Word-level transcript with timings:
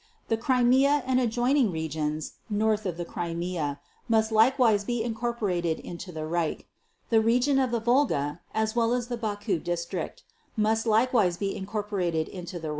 The 0.29 0.35
Crimea 0.37 1.03
and 1.05 1.19
adjoining 1.19 1.69
regions 1.71 2.31
(north 2.49 2.87
of 2.87 2.97
the 2.97 3.05
Crimea) 3.05 3.79
must 4.09 4.31
likewise 4.31 4.83
be 4.83 5.03
incorporated 5.03 5.79
into 5.79 6.11
the 6.11 6.25
Reich. 6.25 6.67
The 7.11 7.21
region 7.21 7.59
of 7.59 7.69
the 7.69 7.79
Volga 7.81 8.39
as 8.51 8.75
well 8.75 8.93
as 8.95 9.09
the 9.09 9.17
Baku 9.17 9.59
district 9.59 10.23
must 10.57 10.87
likewise 10.87 11.37
be 11.37 11.55
incorporated 11.55 12.27
into 12.27 12.57
the 12.57 12.69
Reich. 12.69 12.69